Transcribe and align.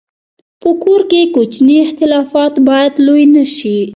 په 0.61 0.69
کور 0.83 1.01
کې 1.09 1.21
کوچني 1.35 1.75
اختلافات 1.85 2.53
باید 2.67 2.93
لوی 3.05 3.25
نه 3.35 3.43
شي. 3.55 3.77